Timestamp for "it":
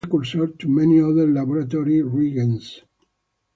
0.03-0.07